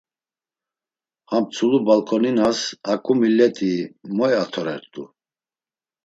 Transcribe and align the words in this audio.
Ham 1.29 1.43
tzulu 1.51 1.79
balǩoninas 1.85 2.59
haǩu 2.87 3.13
millet̆i 3.21 3.73
moy 4.17 4.33
atorert̆u. 4.43 5.03